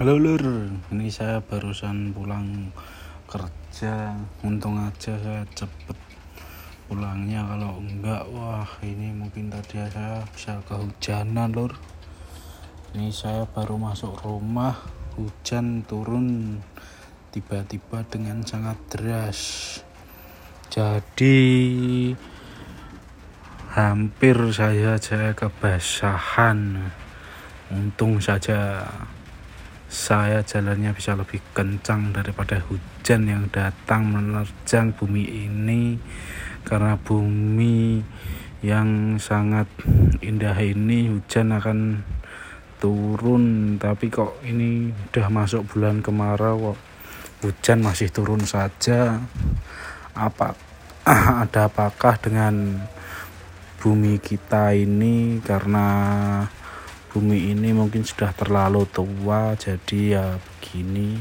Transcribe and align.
Halo 0.00 0.16
lur, 0.16 0.40
ini 0.96 1.12
saya 1.12 1.44
barusan 1.44 2.16
pulang 2.16 2.72
kerja. 3.28 4.16
Untung 4.40 4.80
aja 4.80 5.12
saya 5.20 5.44
cepet 5.52 5.92
pulangnya. 6.88 7.44
Kalau 7.44 7.84
enggak, 7.84 8.24
wah 8.32 8.64
ini 8.80 9.12
mungkin 9.12 9.52
tadi 9.52 9.76
saya 9.76 10.24
bisa 10.32 10.56
kehujanan 10.64 11.52
lur. 11.52 11.76
Ini 12.96 13.12
saya 13.12 13.44
baru 13.44 13.76
masuk 13.76 14.24
rumah, 14.24 14.72
hujan 15.20 15.84
turun 15.84 16.56
tiba-tiba 17.28 18.00
dengan 18.08 18.40
sangat 18.40 18.80
deras. 18.88 19.40
Jadi 20.72 21.36
hampir 23.76 24.48
saya 24.48 24.96
saya 24.96 25.36
kebasahan. 25.36 26.88
Untung 27.68 28.16
saja 28.16 28.88
saya 29.90 30.46
jalannya 30.46 30.94
bisa 30.94 31.18
lebih 31.18 31.42
kencang 31.50 32.14
daripada 32.14 32.62
hujan 32.62 33.26
yang 33.26 33.50
datang 33.50 34.06
menerjang 34.06 34.94
bumi 34.94 35.50
ini 35.50 35.98
karena 36.62 36.94
bumi 36.94 37.98
yang 38.62 39.18
sangat 39.18 39.66
indah 40.22 40.54
ini 40.62 41.10
hujan 41.10 41.50
akan 41.58 42.06
turun. 42.78 43.76
Tapi 43.82 44.06
kok 44.14 44.38
ini 44.46 44.94
udah 45.10 45.26
masuk 45.26 45.66
bulan 45.74 46.06
kemarau 46.06 46.70
kok 46.70 46.78
hujan 47.42 47.82
masih 47.82 48.14
turun 48.14 48.46
saja? 48.46 49.18
Apa 50.14 50.54
ada 51.42 51.66
apakah 51.66 52.14
dengan 52.22 52.86
bumi 53.82 54.22
kita 54.22 54.70
ini? 54.70 55.42
Karena 55.42 55.88
bumi 57.10 57.50
ini 57.50 57.74
mungkin 57.74 58.06
sudah 58.06 58.30
terlalu 58.30 58.86
tua 58.86 59.58
jadi 59.58 60.00
ya 60.14 60.26
begini 60.38 61.18